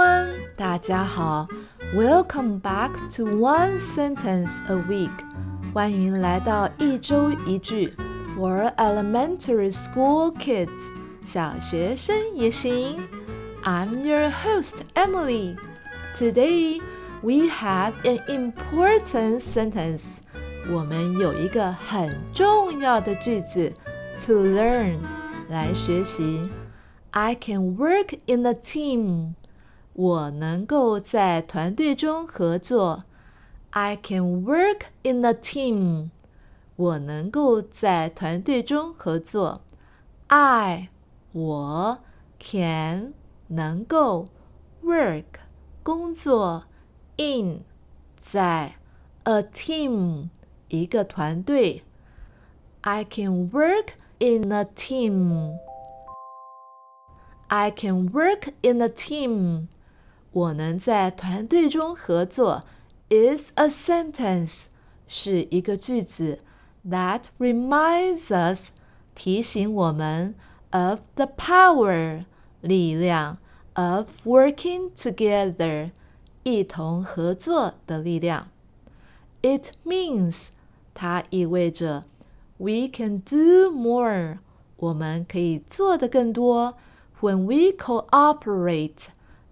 [0.00, 1.46] everyone，大家好，
[1.94, 5.10] Welcome back to One Sentence a Week，
[5.74, 7.92] 欢迎来到一周一句，
[8.34, 10.70] for elementary school kids，
[11.26, 13.06] 小学生也行。
[13.64, 15.58] I'm your host Emily.
[16.14, 16.80] Today
[17.20, 20.20] we have an important sentence.
[20.72, 23.74] 我们有一个很重要的句子
[24.24, 24.96] to learn
[25.50, 26.48] 来学习。
[27.10, 29.34] I can work in a team.
[29.92, 33.04] 我能够在团队中合作。
[33.70, 36.10] I can work in a team.
[36.76, 39.62] 我能够在团队中合作。
[40.28, 40.88] I
[41.32, 41.98] 我
[42.38, 43.14] can
[43.48, 44.26] 能够
[44.82, 45.24] work
[45.82, 46.64] 工作
[47.16, 47.64] in
[48.16, 48.76] 在
[49.24, 50.28] a team
[50.68, 51.82] 一个团队。
[52.82, 55.58] I can work in a team.
[57.48, 59.68] I can work in a team.
[60.31, 62.63] 我能在团队中合作。
[63.09, 64.67] Is a sentence
[65.05, 66.39] 是一个句子
[66.87, 68.71] that reminds us
[69.13, 70.33] 提醒我们
[70.69, 72.23] of the power
[72.61, 73.37] 力量
[73.73, 75.91] of working together
[76.43, 78.47] 一同合作的力量。
[79.41, 80.51] It means
[80.93, 82.05] 它意味着
[82.57, 84.37] we can do more
[84.77, 86.77] 我们可以做的更多。
[87.19, 89.07] When we cooperate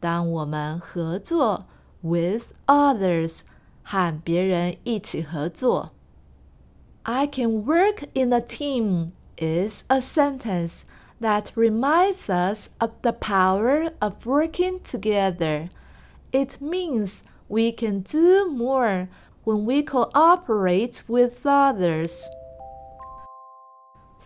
[0.00, 1.66] 当我们合作
[2.02, 3.42] with others，
[3.82, 5.92] 和别人一起合作。
[7.02, 10.82] I can work in a team is a sentence
[11.20, 15.68] that reminds us of the power of working together.
[16.32, 19.08] It means we can do more
[19.44, 22.24] when we cooperate with others.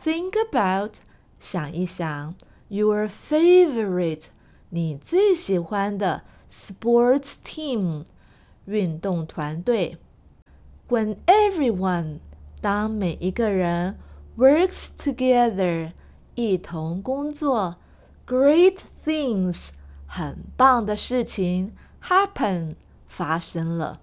[0.02, 1.00] Think about
[1.38, 2.34] 想一想
[2.68, 4.28] your favorite
[4.70, 8.04] 你最喜欢的 sports team
[8.66, 9.98] 运动团队。
[10.88, 12.18] When everyone
[12.60, 13.98] 当每一个人
[14.36, 15.92] works together
[16.34, 17.76] 一同工作，
[18.26, 19.70] great things
[20.06, 21.72] 很棒的事情
[22.02, 22.76] happen
[23.06, 24.00] 发生了。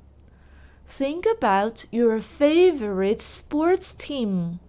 [0.90, 4.60] Think about your favorite sports team.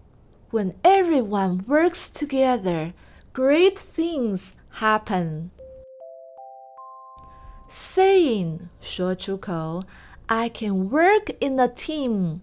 [0.50, 2.92] When everyone works together,
[3.32, 5.50] great things happen
[7.72, 9.84] saying 说出口，
[10.26, 12.40] I can work in a team，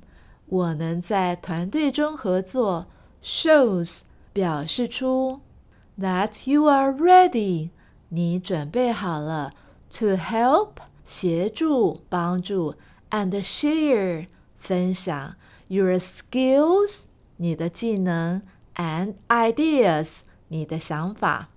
[0.47, 2.88] 我能在团队中合作，
[3.23, 4.01] shows
[4.33, 5.41] 表示出
[5.99, 7.69] that you are ready，
[8.09, 9.53] 你准备好了，
[9.89, 10.71] to help
[11.05, 12.75] 协助帮助，
[13.09, 14.27] and share
[14.57, 15.35] 分享
[15.67, 17.01] your skills
[17.38, 18.41] 你的技能，
[18.75, 21.49] and ideas 你的想法。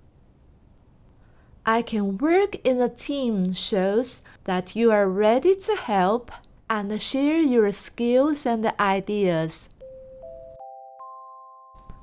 [1.65, 6.31] I can work in a team shows that you are ready to help
[6.69, 9.69] and share your skills and ideas.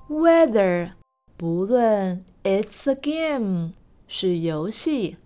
[0.08, 0.92] Whether
[1.36, 3.72] 不论 it's a game
[4.08, 5.18] 是游戏，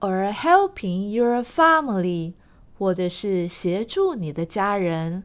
[0.00, 2.34] or helping your family
[2.76, 5.22] 或者是协助你的家人，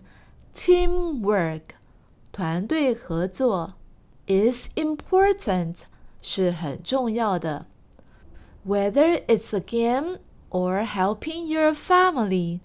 [0.54, 1.62] teamwork
[2.32, 3.74] 团队合作
[4.28, 5.82] is important
[6.22, 7.66] 是很重要的。
[8.64, 10.18] whether it's a game
[10.50, 12.62] or helping your family,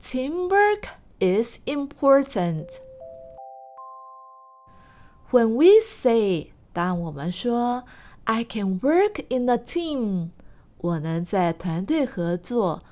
[0.00, 0.88] teamwork
[1.20, 2.80] is important.
[5.30, 7.84] When we say, 当我们说
[8.24, 10.30] I can work in a team,
[10.78, 12.82] 我能在团队合作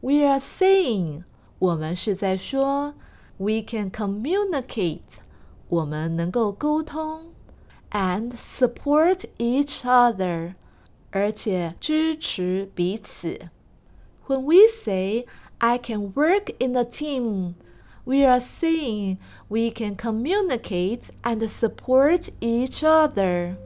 [0.00, 1.24] we are saying,
[1.58, 2.94] 我们是在说
[3.36, 5.20] we can communicate,
[5.68, 7.32] 我们能够沟通
[7.90, 10.54] and support each other.
[11.10, 13.50] 而且支持彼此。
[14.26, 15.26] When we say
[15.58, 17.54] I can work in a team,
[18.04, 19.18] we are saying
[19.48, 23.56] we can communicate and support each other.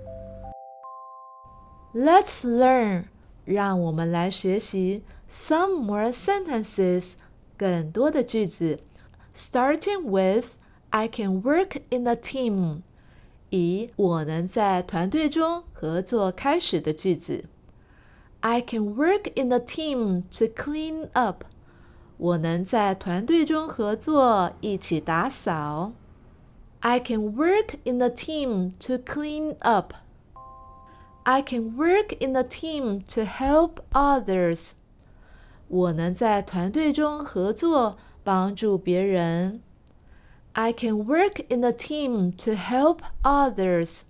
[1.95, 3.05] Let's learn.
[3.45, 7.15] 让我们来学习 some more sentences.
[7.57, 8.81] 更多的句子。
[9.35, 10.57] Starting with
[10.91, 12.83] I can work in a team.
[13.51, 17.45] 以我能在团队中合作开始的句子。
[18.41, 21.45] I can work in a team to clean up。
[22.19, 25.93] 我能在团队中合作，一起打扫。
[26.81, 29.93] I can work in a team to clean up.
[31.25, 34.73] I can work in a team to help others.
[35.69, 39.61] 我能在团队中合作，帮助别人。
[40.55, 44.05] I can work in a team to help others.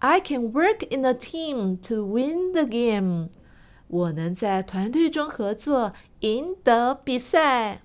[0.00, 3.28] I can work in a team to win the game.
[3.88, 7.82] 我能在团队中合作，赢得比赛。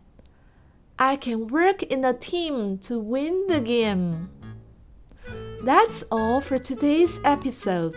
[0.95, 4.27] I can work in a team to win the game.
[5.63, 7.95] That's all for today's episode.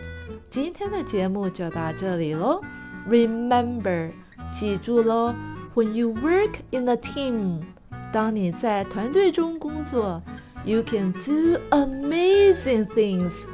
[0.49, 2.61] 今天的节目就到这里喽。
[3.09, 4.11] Remember，
[4.53, 5.33] 记住喽，
[5.75, 7.61] When you work in a team，
[8.12, 10.20] 当你在团队中工作
[10.64, 13.44] ，you can do amazing things。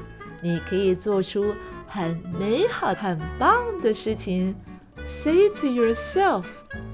[0.40, 1.54] 你可以做出
[1.86, 4.54] 很美好、很棒的事情。
[5.06, 6.44] Say to yourself，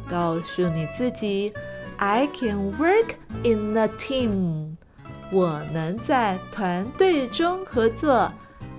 [0.08, 1.52] 告诉你自己
[1.96, 4.74] ，I can work in a team。
[5.30, 8.30] 我能在团队中合作。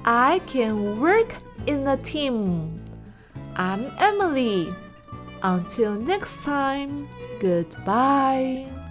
[0.03, 1.29] I can work
[1.65, 2.71] in a team.
[3.55, 4.73] I'm Emily.
[5.43, 7.07] Until next time,
[7.39, 8.82] goodbye.